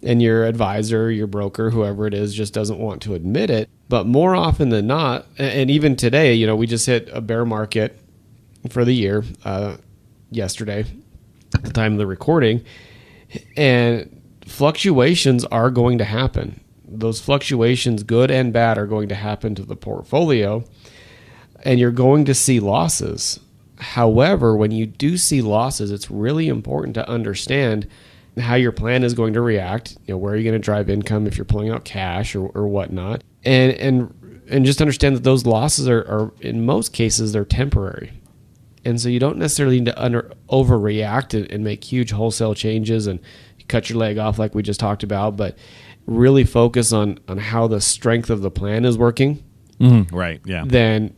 and 0.03 0.23
your 0.23 0.45
advisor 0.45 1.11
your 1.11 1.27
broker 1.27 1.71
whoever 1.71 2.07
it 2.07 2.15
is 2.15 2.35
just 2.35 2.53
doesn't 2.53 2.79
want 2.79 3.03
to 3.03 3.15
admit 3.15 3.51
it 3.51 3.69
but 3.89 4.07
more 4.07 4.35
often 4.35 4.69
than 4.71 4.87
not 4.87 5.27
and 5.39 5.71
even 5.71 5.97
today 5.97 6.35
you 6.35 6.47
know 6.47 6.57
we 6.57 6.67
just 6.67 6.87
hit 6.87 7.09
a 7.13 7.21
bear 7.21 7.45
market 7.45 7.99
for 8.69 8.85
the 8.85 8.95
year 8.95 9.25
uh, 9.45 9.77
yesterday 10.31 10.85
at 11.55 11.63
the 11.63 11.73
time 11.73 11.93
of 11.93 11.99
the 11.99 12.07
recording 12.07 12.65
and 13.57 14.21
fluctuations 14.47 15.45
are 15.47 15.71
going 15.71 15.99
to 15.99 16.05
happen 16.05 16.61
those 16.87 17.21
fluctuations 17.21 18.03
good 18.03 18.31
and 18.31 18.53
bad 18.53 18.77
are 18.77 18.87
going 18.87 19.09
to 19.09 19.15
happen 19.15 19.55
to 19.55 19.63
the 19.63 19.77
portfolio 19.77 20.65
and 21.63 21.79
you're 21.79 21.91
going 21.91 22.25
to 22.25 22.35
see 22.35 22.61
losses. 22.61 23.41
However, 23.79 24.57
when 24.57 24.71
you 24.71 24.87
do 24.87 25.17
see 25.17 25.43
losses, 25.43 25.91
it's 25.91 26.11
really 26.11 26.49
important 26.49 26.95
to 26.95 27.09
understand 27.09 27.89
how 28.39 28.55
your 28.55 28.73
plan 28.73 29.05
is 29.05 29.15
going 29.15 29.35
to 29.35 29.41
react. 29.41 29.97
You 30.07 30.15
know, 30.15 30.19
where 30.19 30.35
are 30.35 30.37
you 30.37 30.45
going 30.45 30.61
to 30.61 30.65
drive 30.65 30.89
income 30.89 31.27
if 31.27 31.37
you're 31.37 31.45
pulling 31.45 31.71
out 31.71 31.85
cash 31.85 32.35
or, 32.35 32.47
or 32.49 32.69
whatnot, 32.69 33.23
and 33.45 33.73
and 33.73 34.43
and 34.49 34.65
just 34.65 34.81
understand 34.81 35.17
that 35.17 35.25
those 35.25 35.47
losses 35.47 35.89
are, 35.89 36.01
are 36.01 36.33
in 36.41 36.65
most 36.65 36.93
cases 36.93 37.33
they're 37.33 37.45
temporary, 37.45 38.13
and 38.85 39.01
so 39.01 39.09
you 39.09 39.19
don't 39.19 39.39
necessarily 39.39 39.79
need 39.79 39.87
to 39.87 40.03
under 40.03 40.33
overreact 40.49 41.35
and, 41.35 41.51
and 41.51 41.65
make 41.65 41.85
huge 41.85 42.11
wholesale 42.11 42.55
changes 42.55 43.07
and 43.07 43.21
cut 43.69 43.89
your 43.89 43.99
leg 43.99 44.19
off 44.19 44.39
like 44.39 44.55
we 44.55 44.63
just 44.63 44.81
talked 44.81 45.03
about, 45.03 45.37
but 45.37 45.57
really 46.07 46.45
focus 46.45 46.93
on 46.93 47.19
on 47.29 47.39
how 47.39 47.67
the 47.67 47.81
strength 47.81 48.31
of 48.31 48.43
the 48.43 48.51
plan 48.51 48.85
is 48.85 48.99
working 48.99 49.43
Mm-hmm. 49.83 50.15
Right, 50.15 50.41
yeah. 50.45 50.65
Then 50.67 51.15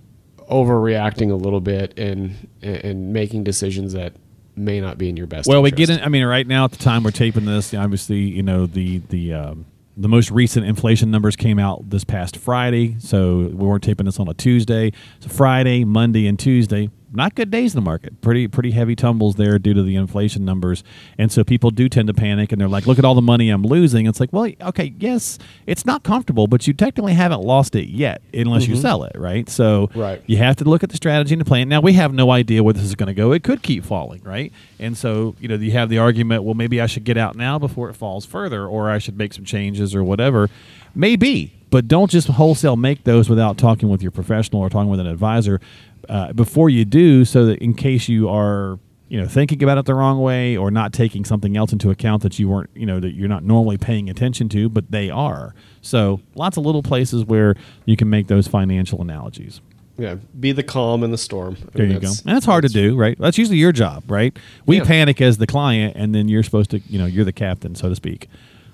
overreacting 0.51 1.31
a 1.31 1.35
little 1.35 1.61
bit 1.61 1.99
and 1.99 2.49
and 2.63 3.13
making 3.13 3.45
decisions 3.45 3.93
that 3.93 4.15
may 4.57 4.81
not 4.81 4.99
be 4.99 5.09
in 5.09 5.17
your 5.17 5.27
best. 5.27 5.49
Well, 5.49 5.63
we 5.63 5.71
get 5.71 5.91
in. 5.91 6.01
I 6.01 6.09
mean, 6.09 6.25
right 6.25 6.47
now 6.47 6.65
at 6.65 6.73
the 6.73 6.79
time 6.79 7.03
we're 7.03 7.11
taping 7.11 7.45
this, 7.45 7.75
obviously, 7.75 8.21
you 8.21 8.43
know 8.43 8.67
the 8.67 8.99
the 9.09 9.35
um, 9.35 9.67
the 9.97 10.09
most 10.09 10.31
recent 10.31 10.67
inflation 10.67 11.11
numbers 11.11 11.37
came 11.37 11.59
out 11.59 11.91
this 11.91 12.05
past 12.05 12.37
Friday. 12.37 12.97
So 12.99 13.39
we 13.39 13.53
weren't 13.53 13.83
taping 13.83 14.07
this 14.07 14.19
on 14.19 14.29
a 14.29 14.35
Tuesday. 14.35 14.93
So 15.21 15.29
Friday, 15.29 15.85
Monday, 15.85 16.27
and 16.27 16.39
Tuesday, 16.39 16.91
not 17.15 17.35
good 17.35 17.51
days 17.51 17.75
in 17.75 17.79
the 17.79 17.85
market. 17.85 18.21
Pretty 18.21 18.49
pretty 18.49 18.73
heavy 18.73 18.97
tumbles 18.97 19.37
there 19.37 19.59
due 19.59 19.75
to 19.75 19.83
the 19.83 19.97
inflation 19.97 20.45
numbers, 20.45 20.85
and 21.19 21.31
so 21.31 21.45
people 21.45 21.71
do 21.71 21.89
tend 21.89 22.09
to 22.09 22.15
panic 22.15 22.53
and 22.53 22.61
they're 22.61 22.69
like, 22.69 22.87
"Look 22.87 22.99
at 22.99 23.05
all 23.05 23.15
the 23.15 23.23
money 23.23 23.51
I'm 23.51 23.63
losing." 23.63 24.07
It's 24.07 24.21
like, 24.21 24.33
well, 24.33 24.51
okay, 24.61 24.95
yes, 24.99 25.39
it's 25.67 25.87
not 25.87 26.03
comfortable, 26.03 26.47
but 26.47 26.67
you 26.67 26.73
technically 26.73 27.15
haven't 27.15 27.43
lost 27.43 27.75
it 27.75 27.89
yet 27.89 28.23
unless 28.33 28.67
you 28.67 28.75
mm-hmm. 28.75 28.83
sell 28.83 29.05
it, 29.05 29.17
right? 29.17 29.49
So 29.49 29.91
Right. 29.95 30.23
you 30.27 30.37
have 30.39 30.57
to 30.57 30.65
look 30.65 30.83
at 30.83 30.91
the 30.91 30.97
strategy 30.97 31.35
and 31.35 31.41
the 31.41 31.45
plan. 31.45 31.69
Now 31.69 31.81
we 31.81 31.95
have 31.95 32.13
no 32.13 32.31
idea 32.31 32.63
where 32.63 32.75
this 32.75 32.85
is 32.85 32.95
going 32.95 33.09
to 33.09 33.15
go. 33.15 33.33
It 33.33 33.43
could 33.43 33.63
keep 33.63 33.85
falling, 33.85 34.23
right? 34.23 34.53
And 34.79 34.97
so 34.97 35.35
you 35.41 35.49
know 35.49 35.55
you 35.55 35.73
have 35.73 35.89
the 35.89 35.99
argument, 35.99 36.45
well, 36.45 36.55
maybe 36.55 36.81
I 36.81 36.87
should 36.87 37.05
get 37.05 37.17
out 37.17 37.37
now 37.37 37.59
before 37.59 37.89
it 37.91 37.95
falls 37.95 38.27
further, 38.27 38.67
or 38.67 38.91
I 38.91 38.99
should 38.99 39.17
make 39.17 39.33
some 39.33 39.45
changes 39.45 39.95
or 39.95 40.03
whatever. 40.05 40.49
Maybe, 40.95 41.53
but 41.71 41.89
don't 41.89 42.11
just 42.11 42.29
wholesale 42.29 42.77
make 42.77 43.03
those 43.05 43.29
without 43.29 43.59
talking 43.59 43.89
with 43.89 44.01
your 44.01 44.13
professional 44.13 44.63
or 44.63 44.71
talking 44.71 44.91
with 44.91 45.01
an 45.01 45.09
advisor 45.09 45.61
uh, 46.09 46.33
before 46.33 46.69
you 46.71 46.85
do, 46.85 47.25
so 47.25 47.47
that 47.47 47.59
in 47.59 47.75
case 47.75 48.09
you 48.09 48.29
are 48.29 48.79
you 49.09 49.21
know 49.21 49.29
thinking 49.29 49.63
about 49.63 49.77
it 49.79 49.85
the 49.85 49.95
wrong 49.95 50.21
way 50.21 50.57
or 50.57 50.71
not 50.71 50.93
taking 50.93 51.25
something 51.25 51.57
else 51.57 51.73
into 51.73 51.91
account 51.91 52.23
that 52.23 52.39
you 52.39 52.49
weren't 52.49 52.71
you 52.75 52.87
know 52.87 52.99
that 53.01 53.11
you're 53.13 53.29
not 53.29 53.45
normally 53.45 53.77
paying 53.77 54.09
attention 54.09 54.49
to 54.49 54.67
but 54.71 54.91
they 54.91 55.11
are 55.11 55.55
so 55.83 56.21
lots 56.35 56.57
of 56.57 56.65
little 56.65 56.83
places 56.83 57.23
where 57.23 57.55
you 57.85 57.97
can 57.97 58.09
make 58.09 58.29
those 58.29 58.49
financial 58.49 59.03
analogies 59.03 59.61
yeah, 59.99 60.17
be 60.41 60.51
the 60.51 60.65
calm 60.65 61.05
in 61.05 61.13
the 61.13 61.19
storm. 61.19 61.57
I 61.61 61.67
there 61.75 61.87
mean, 61.87 61.95
you 61.95 62.01
go. 62.01 62.09
that's- 62.09 62.23
And 62.23 62.35
that's 62.35 62.47
hard 62.47 62.65
to 62.65 62.69
do, 62.69 62.97
right? 62.97 63.17
That's 63.17 63.39
usually 63.39 63.59
your 63.59 63.71
job, 63.71 64.03
right? 64.11 64.37
We 64.67 64.79
Yeah. 64.79 64.85
panic 64.85 65.21
as 65.21 65.39
the 65.39 65.47
client, 65.47 65.95
and 65.97 66.13
then 66.13 66.27
you're 66.27 66.43
supposed 66.43 66.71
to, 66.71 66.81
you 66.89 66.99
know, 66.99 67.07
you're 67.07 67.25
the 67.25 67.33
captain, 67.33 67.77
so 67.77 67.89
to 67.91 67.95
speak, 67.95 68.29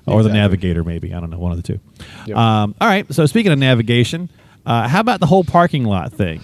or 0.07 0.23
the 0.23 0.33
navigator, 0.33 0.83
maybe. 0.83 1.13
I 1.13 1.21
don't 1.21 1.29
know, 1.29 1.39
one 1.39 1.53
of 1.53 1.59
the 1.61 1.63
two. 1.75 1.79
Yep. 2.27 2.37
Um, 2.39 2.75
all 2.81 2.89
right. 2.89 3.05
So 3.13 3.27
speaking 3.27 3.53
of 3.53 3.59
navigation, 3.59 4.31
uh, 4.65 4.89
how 4.89 5.01
about 5.01 5.21
the 5.21 5.27
whole 5.27 5.45
parking 5.45 5.85
lot 5.85 6.11
thing? 6.11 6.41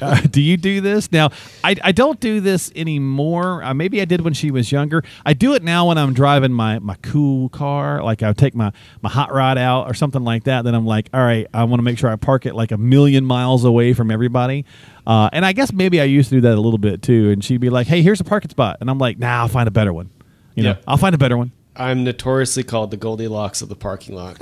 Uh, 0.00 0.20
do 0.22 0.40
you 0.40 0.56
do 0.56 0.80
this 0.80 1.12
now? 1.12 1.30
I, 1.62 1.76
I 1.82 1.92
don't 1.92 2.18
do 2.20 2.40
this 2.40 2.72
anymore. 2.74 3.62
Uh, 3.62 3.74
maybe 3.74 4.00
I 4.00 4.04
did 4.04 4.22
when 4.22 4.32
she 4.34 4.50
was 4.50 4.72
younger. 4.72 5.02
I 5.26 5.34
do 5.34 5.54
it 5.54 5.62
now 5.62 5.88
when 5.88 5.98
I'm 5.98 6.14
driving 6.14 6.52
my, 6.52 6.78
my 6.78 6.96
cool 7.02 7.48
car. 7.50 8.02
Like 8.02 8.22
I 8.22 8.32
take 8.32 8.54
my, 8.54 8.72
my 9.02 9.10
hot 9.10 9.32
rod 9.32 9.58
out 9.58 9.90
or 9.90 9.94
something 9.94 10.22
like 10.24 10.44
that. 10.44 10.62
Then 10.64 10.74
I'm 10.74 10.86
like, 10.86 11.08
all 11.12 11.20
right, 11.20 11.46
I 11.52 11.64
want 11.64 11.80
to 11.80 11.84
make 11.84 11.98
sure 11.98 12.10
I 12.10 12.16
park 12.16 12.46
it 12.46 12.54
like 12.54 12.72
a 12.72 12.78
million 12.78 13.24
miles 13.24 13.64
away 13.64 13.92
from 13.92 14.10
everybody. 14.10 14.64
Uh, 15.06 15.28
and 15.32 15.44
I 15.44 15.52
guess 15.52 15.72
maybe 15.72 16.00
I 16.00 16.04
used 16.04 16.30
to 16.30 16.36
do 16.36 16.40
that 16.42 16.54
a 16.56 16.60
little 16.60 16.78
bit 16.78 17.02
too. 17.02 17.30
And 17.30 17.44
she'd 17.44 17.60
be 17.60 17.70
like, 17.70 17.86
hey, 17.86 18.02
here's 18.02 18.20
a 18.20 18.24
parking 18.24 18.50
spot. 18.50 18.78
And 18.80 18.88
I'm 18.88 18.98
like, 18.98 19.18
nah, 19.18 19.40
I'll 19.40 19.48
find 19.48 19.68
a 19.68 19.72
better 19.72 19.92
one. 19.92 20.10
You 20.54 20.62
know, 20.64 20.70
Yeah. 20.70 20.76
I'll 20.86 20.96
find 20.96 21.14
a 21.14 21.18
better 21.18 21.36
one. 21.36 21.52
I'm 21.74 22.04
notoriously 22.04 22.62
called 22.64 22.90
the 22.90 22.96
Goldilocks 22.98 23.62
of 23.62 23.68
the 23.68 23.76
parking 23.76 24.14
lot. 24.14 24.36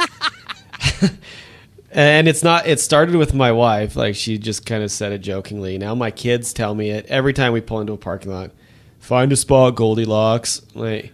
and 1.92 2.28
it's 2.28 2.42
not 2.42 2.66
it 2.66 2.80
started 2.80 3.16
with 3.16 3.34
my 3.34 3.52
wife, 3.52 3.96
like 3.96 4.14
she 4.14 4.38
just 4.38 4.64
kind 4.66 4.82
of 4.82 4.90
said 4.90 5.12
it 5.12 5.18
jokingly. 5.18 5.78
Now 5.78 5.94
my 5.94 6.10
kids 6.10 6.52
tell 6.52 6.74
me 6.74 6.90
it 6.90 7.06
every 7.06 7.32
time 7.32 7.52
we 7.52 7.60
pull 7.60 7.80
into 7.80 7.92
a 7.92 7.96
parking 7.98 8.32
lot. 8.32 8.50
Find 8.98 9.32
a 9.32 9.36
spot, 9.36 9.74
Goldilocks. 9.76 10.62
Like 10.74 11.04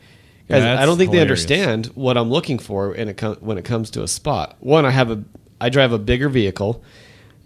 guys, 0.49 0.62
That's 0.62 0.83
I 0.83 0.87
don't 0.87 0.99
think 0.99 1.12
hilarious. 1.12 1.45
they 1.45 1.54
understand 1.62 1.87
what 1.95 2.16
I'm 2.16 2.30
looking 2.30 2.59
for 2.59 2.95
in 2.95 3.09
a 3.09 3.14
com- 3.14 3.37
when 3.40 3.59
it 3.59 3.64
comes 3.64 3.90
to 3.92 4.02
a 4.02 4.09
spot. 4.09 4.56
One, 4.61 4.85
I 4.85 4.90
have 4.90 5.11
a 5.11 5.23
I 5.61 5.68
drive 5.71 5.92
a 5.92 5.99
bigger 5.99 6.28
vehicle 6.28 6.83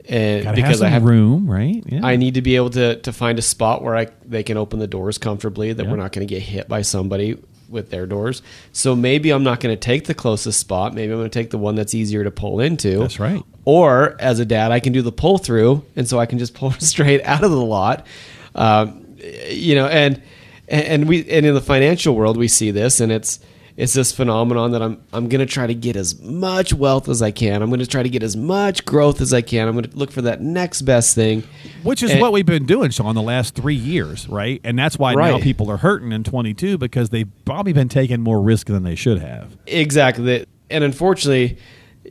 and 0.09 0.43
Gotta 0.45 0.57
because 0.57 0.81
have 0.81 0.87
I 0.87 0.91
have 0.91 1.05
room, 1.05 1.49
right? 1.49 1.85
Yeah. 1.87 2.01
I 2.05 2.17
need 2.17 2.35
to 2.35 2.43
be 2.43 2.57
able 2.57 2.71
to 2.71 2.97
to 2.97 3.13
find 3.13 3.39
a 3.39 3.43
spot 3.43 3.83
where 3.83 3.95
I 3.97 4.09
they 4.25 4.43
can 4.43 4.57
open 4.57 4.79
the 4.79 4.87
doors 4.87 5.19
comfortably 5.19 5.73
that 5.73 5.85
Yeah. 5.85 5.91
we're 5.91 5.97
not 5.99 6.13
going 6.13 6.27
to 6.27 6.35
get 6.35 6.43
hit 6.43 6.69
by 6.69 6.83
somebody 6.83 7.39
with 7.71 7.91
their 7.91 8.07
doors. 8.07 8.43
So 8.73 8.95
maybe 8.95 9.31
I'm 9.31 9.45
not 9.45 9.61
going 9.61 9.75
to 9.75 9.81
take 9.81 10.07
the 10.07 10.15
closest 10.15 10.61
spot. 10.61 10.95
Maybe 10.95 11.13
I'm 11.13 11.19
going 11.19 11.31
to 11.31 11.39
take 11.39 11.51
the 11.51 11.59
one 11.59 11.75
that's 11.75 11.95
easier 11.95 12.25
to 12.25 12.31
pull 12.31 12.61
into. 12.61 12.99
That's 12.99 13.21
right. 13.21 13.43
Or 13.65 14.17
as 14.21 14.39
a 14.41 14.45
dad, 14.45 14.73
I 14.73 14.81
can 14.81 14.93
do 14.93 15.03
the 15.03 15.13
pull 15.13 15.39
through, 15.39 15.85
and 15.97 16.09
so 16.09 16.19
I 16.19 16.27
can 16.27 16.39
just 16.39 16.55
pull 16.55 16.71
straight 16.79 17.23
out 17.25 17.45
of 17.45 17.51
the 17.51 17.61
lot. 17.61 18.07
Um, 18.55 19.17
you 19.49 19.75
know, 19.75 19.87
and 19.87 20.23
and 20.69 21.09
we 21.09 21.29
and 21.31 21.45
in 21.47 21.55
the 21.55 21.61
financial 21.61 22.15
world 22.15 22.37
we 22.37 22.49
see 22.49 22.71
this, 22.71 23.01
and 23.01 23.13
it's 23.13 23.41
it's 23.81 23.95
this 23.95 24.13
phenomenon 24.13 24.73
that 24.73 24.83
I'm 24.83 25.03
I'm 25.11 25.31
going 25.31 25.39
to 25.41 25.51
try 25.51 25.67
to 25.67 25.75
get 25.75 25.97
as 25.97 26.21
much 26.21 26.75
wealth 26.75 27.09
as 27.09 27.23
I 27.23 27.31
can. 27.31 27.63
I'm 27.63 27.71
going 27.71 27.81
to 27.81 27.87
try 27.87 28.03
to 28.03 28.11
get 28.11 28.23
as 28.23 28.37
much 28.37 28.85
growth 28.85 29.23
as 29.23 29.33
I 29.33 29.41
can. 29.41 29.67
I'm 29.69 29.73
going 29.75 29.91
to 29.91 29.97
look 29.97 30.13
for 30.13 30.21
that 30.23 30.43
next 30.43 30.83
best 30.83 31.15
thing. 31.15 31.45
Which 31.83 32.03
is 32.03 32.11
And- 32.11 32.21
what 32.21 32.33
we've 32.33 32.45
been 32.45 32.67
doing, 32.67 32.91
Sean, 32.91 33.15
the 33.15 33.23
last 33.23 33.55
three 33.55 33.75
years, 33.75 34.29
right? 34.29 34.61
And 34.65 34.79
that's 34.79 34.99
why 34.99 35.15
now 35.15 35.39
people 35.39 35.71
are 35.71 35.79
hurting 35.79 36.13
in 36.13 36.25
22 36.25 36.77
because 36.77 37.09
they've 37.09 37.31
probably 37.47 37.73
been 37.73 37.89
taking 37.89 38.21
more 38.21 38.43
risk 38.43 38.67
than 38.67 38.83
they 38.83 38.97
should 38.97 39.19
have. 39.19 39.57
Exactly. 39.67 40.45
And 40.69 40.85
unfortunately, 40.85 41.57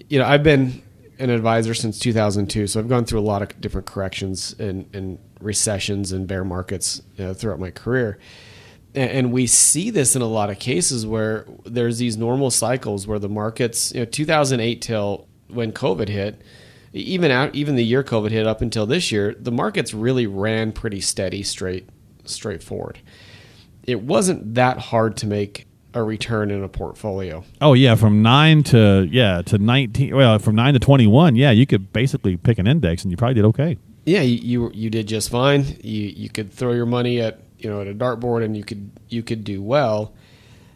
you 0.09 0.17
know, 0.17 0.25
I've 0.25 0.43
been 0.43 0.81
an 1.19 1.29
advisor 1.29 1.75
since 1.75 1.99
2002, 1.99 2.65
so 2.65 2.79
I've 2.79 2.89
gone 2.89 3.05
through 3.05 3.19
a 3.19 3.21
lot 3.21 3.43
of 3.43 3.61
different 3.61 3.85
corrections 3.85 4.55
and, 4.57 4.89
and 4.91 5.19
recessions 5.39 6.11
and 6.13 6.27
bear 6.27 6.43
markets 6.43 7.03
you 7.17 7.25
know, 7.25 7.33
throughout 7.35 7.59
my 7.59 7.69
career. 7.69 8.17
And, 8.95 9.11
and 9.11 9.31
we 9.31 9.47
see 9.47 9.89
this 9.89 10.15
in 10.15 10.21
a 10.21 10.27
lot 10.27 10.49
of 10.49 10.59
cases 10.59 11.05
where 11.05 11.45
there's 11.65 11.97
these 11.97 12.17
normal 12.17 12.51
cycles 12.51 13.07
where 13.07 13.19
the 13.19 13.29
markets, 13.29 13.93
you 13.93 14.01
know, 14.01 14.05
2008 14.05 14.81
till 14.81 15.27
when 15.47 15.71
COVID 15.71 16.09
hit, 16.09 16.41
even 16.93 17.31
out, 17.31 17.53
even 17.55 17.75
the 17.75 17.83
year 17.83 18.03
COVID 18.03 18.31
hit 18.31 18.47
up 18.47 18.61
until 18.61 18.85
this 18.85 19.11
year, 19.11 19.35
the 19.39 19.51
markets 19.51 19.93
really 19.93 20.27
ran 20.27 20.71
pretty 20.71 21.01
steady, 21.01 21.43
straight, 21.43 21.87
straightforward. 22.25 22.99
It 23.83 24.01
wasn't 24.01 24.55
that 24.55 24.77
hard 24.77 25.17
to 25.17 25.27
make 25.27 25.67
a 25.93 26.03
return 26.03 26.51
in 26.51 26.63
a 26.63 26.69
portfolio. 26.69 27.43
Oh 27.61 27.73
yeah, 27.73 27.95
from 27.95 28.21
nine 28.21 28.63
to 28.63 29.07
yeah 29.11 29.41
to 29.43 29.57
19. 29.57 30.15
Well, 30.15 30.37
from 30.39 30.55
nine 30.55 30.73
to 30.73 30.79
21, 30.79 31.35
yeah, 31.35 31.51
you 31.51 31.65
could 31.65 31.91
basically 31.91 32.37
pick 32.37 32.59
an 32.59 32.67
index 32.67 33.03
and 33.03 33.11
you 33.11 33.17
probably 33.17 33.35
did 33.35 33.45
okay. 33.45 33.77
Yeah, 34.05 34.21
you, 34.21 34.37
you 34.37 34.71
you 34.73 34.89
did 34.89 35.07
just 35.07 35.29
fine. 35.29 35.65
You 35.83 36.07
you 36.07 36.29
could 36.29 36.51
throw 36.51 36.73
your 36.73 36.85
money 36.85 37.21
at 37.21 37.39
you 37.59 37.69
know 37.69 37.81
at 37.81 37.87
a 37.87 37.93
dartboard 37.93 38.43
and 38.43 38.55
you 38.57 38.63
could 38.63 38.91
you 39.09 39.23
could 39.23 39.43
do 39.43 39.61
well. 39.61 40.13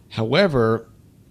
However, 0.10 0.88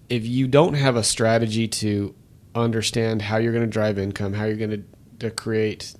if 0.08 0.26
you 0.26 0.48
don't 0.48 0.74
have 0.74 0.96
a 0.96 1.04
strategy 1.04 1.68
to 1.68 2.14
understand 2.54 3.22
how 3.22 3.36
you're 3.36 3.52
going 3.52 3.64
to 3.64 3.70
drive 3.70 3.98
income, 3.98 4.32
how 4.32 4.44
you're 4.44 4.56
going 4.56 4.70
to 4.70 4.84
to 5.20 5.30
create 5.30 5.94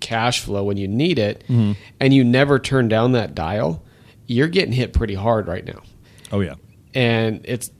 cash 0.00 0.40
flow 0.40 0.64
when 0.64 0.76
you 0.76 0.86
need 0.86 1.18
it, 1.18 1.42
mm-hmm. 1.48 1.72
and 1.98 2.12
you 2.12 2.22
never 2.22 2.58
turn 2.58 2.88
down 2.88 3.12
that 3.12 3.34
dial, 3.34 3.82
you're 4.26 4.48
getting 4.48 4.72
hit 4.72 4.92
pretty 4.92 5.14
hard 5.14 5.48
right 5.48 5.64
now. 5.64 5.80
Oh 6.30 6.40
yeah. 6.40 6.54
and 6.94 7.40
it's 7.44 7.70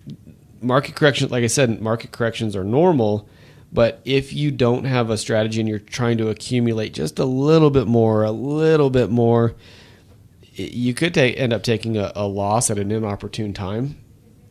market 0.61 0.95
corrections 0.95 1.31
like 1.31 1.45
i 1.45 1.49
said 1.49 1.81
market 1.81 2.13
corrections 2.13 2.55
are 2.57 2.65
normal 2.65 3.29
but 3.73 4.01
if 4.05 4.33
you 4.33 4.51
don't 4.51 4.85
have 4.85 5.11
a 5.11 5.19
strategy 5.19 5.61
and 5.61 5.69
you're 5.69 5.79
trying 5.79 6.17
to 6.17 6.29
accumulate 6.29 6.95
just 6.95 7.19
a 7.19 7.25
little 7.25 7.71
bit 7.71 7.87
more 7.87 8.23
a 8.25 8.31
little 8.31 8.89
bit 8.89 9.11
more 9.11 9.55
you 10.59 10.95
could 10.95 11.15
take, 11.15 11.39
end 11.39 11.53
up 11.53 11.63
taking 11.63 11.97
a, 11.97 12.13
a 12.15 12.27
loss 12.27 12.71
at 12.71 12.79
an 12.79 12.91
inopportune 12.91 13.53
time 13.53 13.97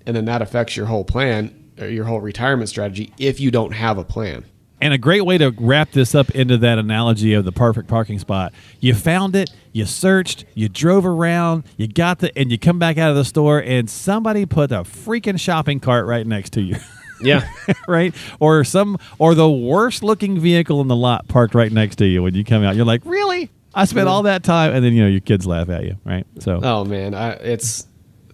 and 0.06 0.16
then 0.16 0.26
that 0.26 0.42
affects 0.42 0.78
your 0.78 0.86
whole 0.86 1.04
plan 1.04 1.72
or 1.80 1.88
your 1.88 2.06
whole 2.06 2.22
retirement 2.22 2.70
strategy 2.70 3.14
if 3.18 3.40
you 3.40 3.52
don't 3.52 3.72
have 3.72 3.98
a 3.98 4.04
plan 4.04 4.46
And 4.82 4.94
a 4.94 4.98
great 4.98 5.26
way 5.26 5.38
to 5.38 5.54
wrap 5.58 5.92
this 5.92 6.14
up 6.14 6.30
into 6.32 6.58
that 6.60 6.78
analogy 6.78 7.34
of 7.34 7.46
the 7.46 7.52
perfect 7.52 7.88
parking 7.88 8.20
spot. 8.20 8.54
You 8.80 8.94
found 8.94 9.36
it, 9.36 9.50
you 9.72 9.86
searched, 9.86 10.46
you 10.54 10.70
drove 10.70 11.06
around, 11.06 11.64
you 11.78 11.88
got 11.88 12.20
the, 12.20 12.38
and 12.38 12.52
you 12.52 12.60
come 12.60 12.78
back 12.78 12.98
out 12.98 13.10
of 13.10 13.16
the 13.16 13.26
store, 13.26 13.60
and 13.60 13.90
somebody 13.90 14.46
put 14.46 14.72
a 14.72 14.84
freaking 14.84 15.40
shopping 15.40 15.80
cart 15.80 16.06
right 16.06 16.28
next 16.28 16.52
to 16.54 16.62
you. 16.62 16.76
yeah 17.22 17.50
right? 17.88 18.14
Or 18.40 18.64
some 18.64 18.98
or 19.18 19.34
the 19.34 19.50
worst 19.50 20.04
looking 20.04 20.40
vehicle 20.40 20.82
in 20.82 20.88
the 20.88 20.96
lot 20.96 21.28
parked 21.28 21.56
right 21.56 21.72
next 21.72 21.96
to 21.98 22.06
you 22.06 22.22
when 22.22 22.36
you 22.36 22.44
come 22.44 22.64
out. 22.64 22.76
You're 22.76 22.86
like, 22.86 23.02
really? 23.06 23.50
I 23.76 23.86
spent 23.86 24.08
all 24.08 24.24
that 24.24 24.44
time, 24.44 24.74
and 24.74 24.84
then 24.84 24.94
you 24.94 25.04
know 25.04 25.10
your 25.10 25.20
kids 25.20 25.46
laugh 25.46 25.70
at 25.70 25.84
you, 25.84 25.98
right? 26.06 26.26
So 26.40 26.60
oh 26.64 26.86
man 26.86 27.14
I, 27.14 27.32
it's 27.34 27.88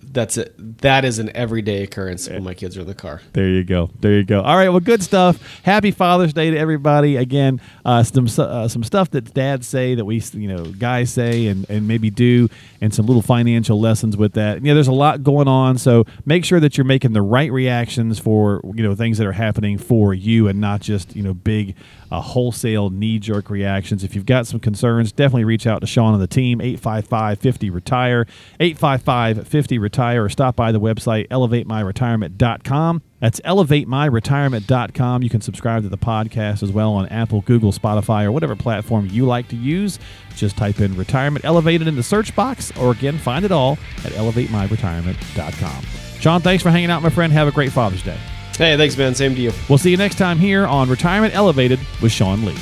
that's 0.03 0.37
it 0.37 0.53
that 0.81 1.05
is 1.05 1.19
an 1.19 1.31
everyday 1.35 1.83
occurrence 1.83 2.27
when 2.27 2.43
my 2.43 2.53
kids 2.53 2.75
are 2.77 2.81
in 2.81 2.87
the 2.87 2.93
car 2.93 3.21
there 3.33 3.47
you 3.47 3.63
go, 3.63 3.89
there 4.01 4.13
you 4.13 4.23
go. 4.25 4.41
All 4.41 4.57
right, 4.57 4.69
well, 4.69 4.81
good 4.81 5.01
stuff. 5.01 5.61
Happy 5.63 5.91
Father's 5.91 6.33
Day 6.33 6.51
to 6.51 6.57
everybody. 6.57 7.15
Again, 7.15 7.61
uh, 7.85 8.03
some 8.03 8.27
uh, 8.37 8.67
some 8.67 8.83
stuff 8.83 9.09
that 9.11 9.33
dads 9.33 9.67
say 9.67 9.95
that 9.95 10.03
we 10.03 10.21
you 10.33 10.47
know 10.47 10.65
guys 10.65 11.11
say 11.13 11.47
and 11.47 11.69
and 11.69 11.87
maybe 11.87 12.09
do, 12.09 12.49
and 12.81 12.93
some 12.93 13.05
little 13.05 13.21
financial 13.21 13.79
lessons 13.79 14.17
with 14.17 14.33
that. 14.33 14.63
Yeah, 14.63 14.73
there's 14.73 14.89
a 14.89 14.93
lot 14.93 15.23
going 15.23 15.47
on, 15.47 15.77
so 15.77 16.05
make 16.25 16.43
sure 16.43 16.59
that 16.59 16.77
you're 16.77 16.85
making 16.85 17.13
the 17.13 17.21
right 17.21 17.51
reactions 17.51 18.19
for 18.19 18.61
you 18.75 18.83
know 18.83 18.95
things 18.95 19.17
that 19.17 19.27
are 19.27 19.31
happening 19.31 19.77
for 19.77 20.13
you, 20.13 20.47
and 20.47 20.59
not 20.59 20.81
just 20.81 21.15
you 21.15 21.23
know 21.23 21.33
big 21.33 21.75
uh, 22.11 22.19
wholesale 22.19 22.89
knee 22.89 23.19
jerk 23.19 23.49
reactions. 23.49 24.03
If 24.03 24.15
you've 24.15 24.25
got 24.25 24.45
some 24.45 24.59
concerns, 24.59 25.11
definitely 25.11 25.45
reach 25.45 25.65
out 25.65 25.79
to 25.79 25.87
Sean 25.87 26.13
and 26.13 26.21
the 26.21 26.27
team 26.27 26.59
855 26.59 27.39
50 27.39 27.69
retire 27.69 28.27
855 28.59 29.47
50 29.47 29.77
retire 29.77 30.25
or 30.25 30.29
stop 30.29 30.55
by 30.55 30.71
the 30.71 30.79
website 30.79 31.27
elevatemyretirement.com. 31.29 33.01
That's 33.19 33.39
elevatemyretirement.com. 33.41 35.23
You 35.23 35.29
can 35.29 35.41
subscribe 35.41 35.83
to 35.83 35.89
the 35.89 35.97
podcast 35.97 36.63
as 36.63 36.71
well 36.71 36.93
on 36.93 37.07
Apple, 37.09 37.41
Google, 37.41 37.71
Spotify, 37.71 38.25
or 38.25 38.31
whatever 38.31 38.55
platform 38.55 39.07
you 39.11 39.25
like 39.25 39.47
to 39.49 39.55
use. 39.55 39.99
Just 40.35 40.57
type 40.57 40.79
in 40.79 40.97
retirement 40.97 41.45
elevated 41.45 41.87
in 41.87 41.95
the 41.95 42.03
search 42.03 42.35
box, 42.35 42.75
or 42.77 42.91
again, 42.91 43.19
find 43.19 43.45
it 43.45 43.51
all 43.51 43.73
at 44.03 44.11
elevatemyretirement.com. 44.13 45.83
Sean, 46.19 46.41
thanks 46.41 46.63
for 46.63 46.71
hanging 46.71 46.89
out, 46.89 47.03
my 47.03 47.09
friend. 47.09 47.31
Have 47.31 47.47
a 47.47 47.51
great 47.51 47.71
Father's 47.71 48.03
Day. 48.03 48.17
Hey 48.61 48.77
thanks 48.77 48.95
man 48.95 49.15
same 49.15 49.33
to 49.33 49.41
you 49.41 49.51
We'll 49.67 49.79
see 49.79 49.89
you 49.89 49.97
next 49.97 50.19
time 50.19 50.37
here 50.37 50.67
on 50.67 50.87
Retirement 50.87 51.33
Elevated 51.33 51.79
with 52.01 52.11
Sean 52.11 52.45
Lee. 52.45 52.55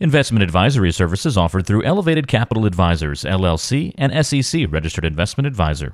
Investment 0.00 0.42
advisory 0.42 0.92
services 0.92 1.38
offered 1.38 1.66
through 1.66 1.84
Elevated 1.84 2.26
Capital 2.26 2.66
Advisors, 2.66 3.22
LLC, 3.22 3.94
and 3.96 4.26
SEC 4.26 4.66
registered 4.68 5.04
investment 5.04 5.46
advisor. 5.46 5.92